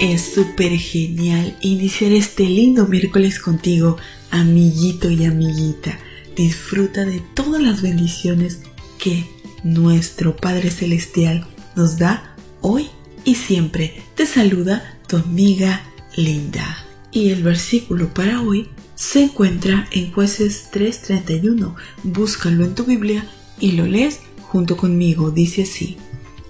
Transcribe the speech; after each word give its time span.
Es 0.00 0.32
súper 0.32 0.78
genial 0.78 1.58
iniciar 1.60 2.12
este 2.12 2.44
lindo 2.44 2.86
miércoles 2.86 3.38
contigo, 3.38 3.98
amiguito 4.30 5.10
y 5.10 5.26
amiguita. 5.26 5.98
Disfruta 6.34 7.04
de 7.04 7.20
todas 7.34 7.60
las 7.60 7.82
bendiciones 7.82 8.60
que 8.98 9.26
nuestro 9.62 10.36
Padre 10.36 10.70
Celestial 10.70 11.46
nos 11.76 11.98
da 11.98 12.34
hoy 12.62 12.88
y 13.26 13.34
siempre. 13.34 14.02
Te 14.14 14.24
saluda 14.24 14.98
tu 15.06 15.18
amiga 15.18 15.82
Linda. 16.16 16.82
Y 17.12 17.28
el 17.28 17.42
versículo 17.42 18.14
para 18.14 18.40
hoy 18.40 18.70
se 18.94 19.24
encuentra 19.24 19.86
en 19.92 20.12
jueces 20.12 20.70
3:31. 20.72 21.74
Búscalo 22.04 22.64
en 22.64 22.74
tu 22.74 22.84
Biblia 22.84 23.28
y 23.60 23.72
lo 23.72 23.84
lees 23.84 24.20
junto 24.40 24.78
conmigo. 24.78 25.30
Dice 25.30 25.64
así. 25.64 25.98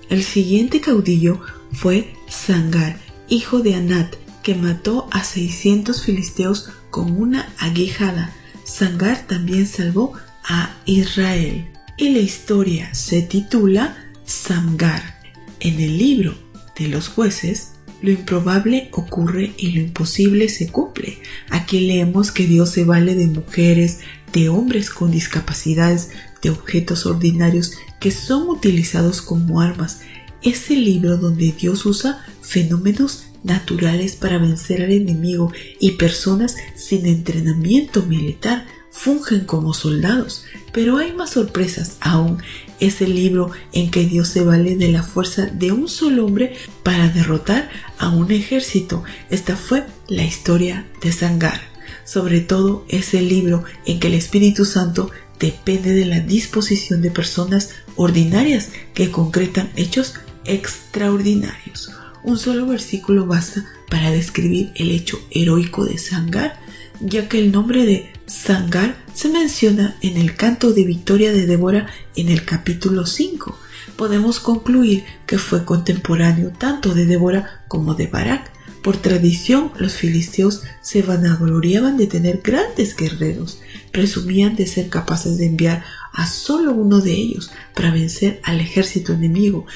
El 0.09 0.23
siguiente 0.23 0.81
caudillo 0.81 1.41
fue 1.73 2.15
Sangar, 2.29 3.10
hijo 3.31 3.61
de 3.61 3.75
Anat, 3.75 4.17
que 4.43 4.55
mató 4.55 5.09
a 5.11 5.25
600 5.25 6.03
filisteos 6.03 6.69
con 6.91 7.19
una 7.19 7.53
aguijada. 7.59 8.35
Sangar 8.65 9.27
también 9.27 9.67
salvó 9.67 10.13
a 10.45 10.77
Israel. 10.85 11.71
Y 11.97 12.11
la 12.11 12.19
historia 12.19 12.95
se 12.95 13.23
titula 13.23 13.97
Sangar. 14.25 15.21
En 15.61 15.81
el 15.81 15.97
libro 15.97 16.35
de 16.79 16.89
los 16.89 17.09
jueces 17.09 17.73
lo 18.03 18.11
improbable 18.11 18.89
ocurre 18.93 19.53
y 19.59 19.73
lo 19.73 19.81
imposible 19.81 20.49
se 20.49 20.69
cumple. 20.69 21.19
Aquí 21.51 21.81
leemos 21.81 22.33
que 22.33 22.47
Dios 22.47 22.71
se 22.71 22.85
vale 22.85 23.15
de 23.15 23.27
mujeres, 23.27 24.01
de 24.33 24.49
hombres 24.49 24.91
con 24.91 25.11
discapacidades, 25.11 26.11
de 26.41 26.51
objetos 26.51 27.05
ordinarios 27.05 27.73
que 28.01 28.11
son 28.11 28.49
utilizados 28.49 29.21
como 29.21 29.61
armas. 29.61 30.01
Es 30.43 30.71
el 30.71 30.85
libro 30.85 31.19
donde 31.19 31.53
Dios 31.53 31.85
usa 31.85 32.25
fenómenos 32.41 33.25
naturales 33.43 34.17
para 34.17 34.39
vencer 34.39 34.83
al 34.83 34.93
enemigo 34.93 35.53
y 35.79 35.93
personas 35.93 36.57
sin 36.75 37.07
entrenamiento 37.07 38.03
militar 38.03 38.67
fungen 38.91 39.45
como 39.45 39.75
soldados. 39.75 40.45
Pero 40.73 40.99
hay 40.99 41.13
más 41.13 41.31
sorpresas 41.31 41.97
aún. 42.01 42.43
Es 42.81 43.01
el 43.03 43.15
libro 43.15 43.51
en 43.73 43.91
que 43.91 44.05
Dios 44.07 44.29
se 44.29 44.43
vale 44.43 44.77
de 44.77 44.91
la 44.91 45.03
fuerza 45.03 45.47
de 45.47 45.73
un 45.73 45.89
solo 45.89 46.25
hombre 46.25 46.55
para 46.83 47.09
derrotar 47.09 47.71
a 47.99 48.09
un 48.09 48.31
ejército. 48.33 49.05
Esta 49.31 49.57
fue 49.57 49.85
la 50.09 50.25
historia 50.25 50.87
de 51.03 51.13
Sangar. 51.13 51.61
Sobre 52.05 52.41
todo 52.41 52.85
es 52.89 53.15
el 53.15 53.29
libro 53.29 53.65
en 53.85 54.01
que 54.01 54.09
el 54.09 54.15
Espíritu 54.15 54.65
Santo 54.65 55.11
depende 55.39 55.93
de 55.93 56.05
la 56.05 56.21
disposición 56.21 57.03
de 57.03 57.11
personas 57.11 57.71
ordinarias 57.97 58.71
que 58.95 59.11
concretan 59.11 59.71
hechos 59.77 60.15
extraordinarios. 60.51 61.91
Un 62.23 62.39
solo 62.39 62.67
versículo 62.67 63.27
basta 63.27 63.65
para 63.89 64.11
describir 64.11 64.73
el 64.75 64.91
hecho 64.91 65.19
heroico 65.31 65.85
de 65.85 65.99
Sangar, 65.99 66.59
ya 67.01 67.29
que 67.29 67.39
el 67.39 67.51
nombre 67.51 67.87
de 67.87 68.13
Sangar 68.27 68.97
se 69.15 69.29
menciona 69.29 69.97
en 70.03 70.17
el 70.17 70.37
canto 70.37 70.73
de 70.73 70.85
victoria 70.85 71.33
de 71.33 71.47
Débora 71.47 71.89
en 72.15 72.29
el 72.29 72.45
capítulo 72.45 73.07
5. 73.07 73.59
Podemos 73.97 74.39
concluir 74.41 75.05
que 75.27 75.39
fue 75.39 75.65
contemporáneo 75.65 76.53
tanto 76.57 76.95
de 76.95 77.07
Débora 77.07 77.65
como 77.69 77.95
de 77.95 78.07
Barak. 78.07 78.51
Por 78.83 78.97
tradición, 78.97 79.73
los 79.79 79.95
filisteos 79.95 80.63
se 80.81 81.03
vanagloriaban 81.03 81.99
de 81.99 82.07
tener 82.07 82.41
grandes 82.43 82.97
guerreros, 82.97 83.61
presumían 83.93 84.57
de 84.57 84.67
ser 84.67 84.89
capaces 84.89 85.37
de 85.37 85.47
enviar 85.47 85.85
a 86.13 86.27
solo 86.27 86.73
uno 86.73 87.01
de 87.01 87.13
ellos 87.13 87.51
para 87.75 87.91
vencer 87.91 88.41
al 88.43 88.61
ejército 88.61 89.13
enemigo. 89.13 89.67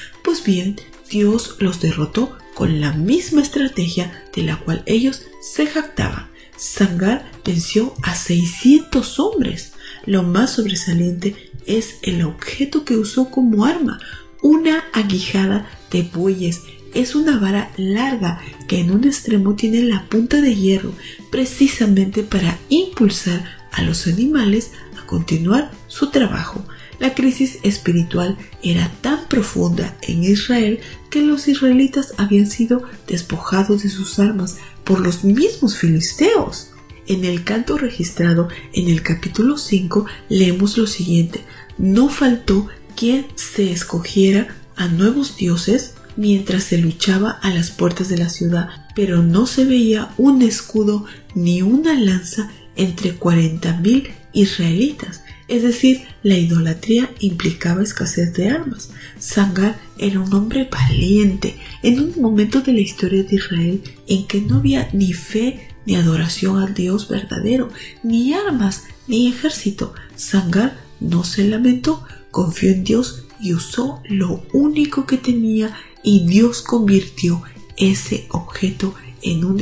Bien, 0.43 0.75
Dios 1.09 1.55
los 1.59 1.79
derrotó 1.81 2.37
con 2.53 2.81
la 2.81 2.91
misma 2.93 3.41
estrategia 3.41 4.23
de 4.35 4.43
la 4.43 4.57
cual 4.57 4.83
ellos 4.85 5.23
se 5.41 5.67
jactaban. 5.67 6.27
Sangar 6.57 7.31
venció 7.43 7.93
a 8.03 8.15
600 8.15 9.19
hombres. 9.19 9.73
Lo 10.05 10.23
más 10.23 10.53
sobresaliente 10.53 11.51
es 11.65 11.97
el 12.01 12.23
objeto 12.23 12.85
que 12.85 12.97
usó 12.97 13.29
como 13.29 13.65
arma, 13.65 13.99
una 14.41 14.85
aguijada 14.93 15.69
de 15.91 16.03
bueyes. 16.03 16.61
Es 16.93 17.13
una 17.13 17.37
vara 17.37 17.71
larga 17.77 18.41
que 18.67 18.79
en 18.79 18.91
un 18.91 19.03
extremo 19.03 19.55
tiene 19.55 19.81
la 19.81 20.05
punta 20.07 20.41
de 20.41 20.55
hierro, 20.55 20.93
precisamente 21.29 22.23
para 22.23 22.57
impulsar 22.69 23.43
a 23.71 23.81
los 23.81 24.07
animales 24.07 24.71
a 24.97 25.05
continuar 25.05 25.71
su 25.87 26.09
trabajo. 26.09 26.64
La 26.99 27.13
crisis 27.13 27.59
espiritual 27.63 28.37
era 28.63 28.91
tan 29.01 29.27
profunda 29.27 29.97
en 30.01 30.23
Israel 30.23 30.79
que 31.09 31.21
los 31.21 31.47
israelitas 31.47 32.13
habían 32.17 32.47
sido 32.47 32.83
despojados 33.07 33.83
de 33.83 33.89
sus 33.89 34.19
armas 34.19 34.57
por 34.83 34.99
los 34.99 35.23
mismos 35.23 35.77
filisteos. 35.77 36.71
En 37.07 37.23
el 37.23 37.43
canto 37.43 37.77
registrado 37.77 38.49
en 38.73 38.89
el 38.89 39.03
capítulo 39.03 39.57
5 39.57 40.05
leemos 40.29 40.77
lo 40.77 40.87
siguiente, 40.87 41.41
no 41.77 42.09
faltó 42.09 42.67
quien 42.95 43.27
se 43.35 43.71
escogiera 43.71 44.55
a 44.75 44.87
nuevos 44.87 45.37
dioses 45.37 45.93
mientras 46.17 46.63
se 46.63 46.77
luchaba 46.77 47.31
a 47.31 47.53
las 47.53 47.71
puertas 47.71 48.09
de 48.09 48.17
la 48.17 48.29
ciudad, 48.29 48.69
pero 48.95 49.21
no 49.21 49.45
se 49.45 49.65
veía 49.65 50.13
un 50.17 50.41
escudo 50.41 51.05
ni 51.33 51.61
una 51.61 51.93
lanza 51.99 52.49
entre 52.75 53.15
cuarenta 53.15 53.73
mil 53.77 54.09
israelitas. 54.33 55.21
Es 55.47 55.61
decir, 55.61 56.05
la 56.23 56.37
idolatría 56.37 57.11
implicaba 57.19 57.83
escasez 57.83 58.33
de 58.33 58.49
armas. 58.49 58.89
Sangar 59.19 59.79
era 59.97 60.19
un 60.19 60.33
hombre 60.33 60.67
valiente 60.71 61.55
en 61.83 61.99
un 61.99 62.21
momento 62.21 62.61
de 62.61 62.73
la 62.73 62.81
historia 62.81 63.23
de 63.23 63.35
Israel 63.35 63.83
en 64.07 64.25
que 64.25 64.41
no 64.41 64.57
había 64.57 64.89
ni 64.91 65.13
fe 65.13 65.69
ni 65.85 65.95
adoración 65.95 66.57
al 66.57 66.73
Dios 66.73 67.07
verdadero, 67.07 67.69
ni 68.01 68.33
armas, 68.33 68.85
ni 69.07 69.27
ejército. 69.27 69.93
Sangar 70.15 70.79
no 70.99 71.23
se 71.23 71.47
lamentó, 71.47 72.03
confió 72.31 72.71
en 72.71 72.83
Dios 72.83 73.25
y 73.39 73.53
usó 73.53 74.01
lo 74.05 74.43
único 74.51 75.05
que 75.05 75.17
tenía 75.17 75.75
y 76.03 76.25
Dios 76.25 76.63
convirtió 76.63 77.43
ese 77.77 78.25
objeto 78.29 78.95
en 79.21 79.45
un 79.45 79.59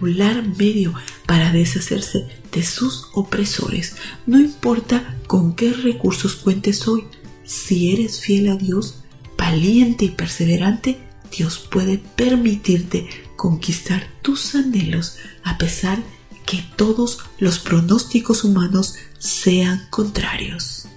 medio 0.00 0.94
para 1.26 1.52
deshacerse 1.52 2.26
de 2.52 2.62
sus 2.62 3.08
opresores. 3.14 3.96
No 4.26 4.38
importa 4.38 5.16
con 5.26 5.54
qué 5.54 5.72
recursos 5.72 6.36
cuentes 6.36 6.86
hoy, 6.88 7.04
si 7.44 7.92
eres 7.92 8.20
fiel 8.20 8.48
a 8.48 8.56
Dios, 8.56 9.02
valiente 9.36 10.04
y 10.06 10.10
perseverante, 10.10 10.98
Dios 11.36 11.58
puede 11.58 11.98
permitirte 11.98 13.08
conquistar 13.36 14.08
tus 14.22 14.54
anhelos 14.54 15.16
a 15.44 15.58
pesar 15.58 16.02
que 16.46 16.64
todos 16.76 17.20
los 17.38 17.58
pronósticos 17.58 18.44
humanos 18.44 18.96
sean 19.18 19.86
contrarios. 19.90 20.88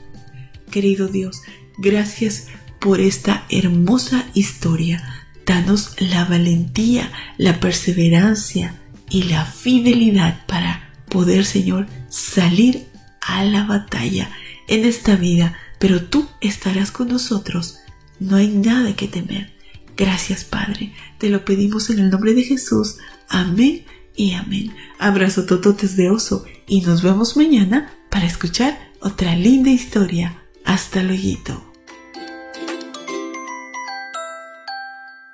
Querido 0.72 1.08
Dios, 1.08 1.42
gracias 1.78 2.48
por 2.80 3.00
esta 3.00 3.46
hermosa 3.50 4.28
historia. 4.34 5.28
Danos 5.46 5.92
la 6.00 6.26
valentía, 6.26 7.12
la 7.38 7.60
perseverancia 7.60 8.83
y 9.14 9.24
la 9.24 9.46
fidelidad 9.46 10.44
para 10.48 10.92
poder, 11.08 11.46
Señor, 11.46 11.86
salir 12.10 12.88
a 13.22 13.46
la 13.46 13.64
batalla 13.64 14.32
en 14.68 14.86
esta 14.86 15.16
vida, 15.16 15.56
pero 15.78 16.04
tú 16.04 16.28
estarás 16.42 16.92
con 16.92 17.10
nosotros. 17.10 17.78
No 18.20 18.38
hay 18.38 18.48
nada 18.48 18.96
que 18.96 19.08
temer. 19.08 19.54
Gracias, 19.96 20.44
Padre. 20.44 20.96
Te 21.20 21.30
lo 21.30 21.46
pedimos 21.46 21.92
en 21.92 22.00
el 22.00 22.10
nombre 22.10 22.34
de 22.34 22.44
Jesús. 22.44 22.98
Amén 23.30 23.86
y 24.16 24.34
amén. 24.34 24.76
Abrazo 24.98 25.46
tototes 25.46 25.96
de 25.96 26.10
oso 26.10 26.46
y 26.68 26.82
nos 26.82 27.04
vemos 27.04 27.38
mañana 27.38 27.94
para 28.10 28.26
escuchar 28.26 28.92
otra 29.00 29.36
linda 29.36 29.70
historia. 29.70 30.42
Hasta 30.66 31.04
luego. 31.04 31.72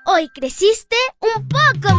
Hoy 0.06 0.28
creciste 0.34 0.98
un 1.22 1.48
poco. 1.48 1.99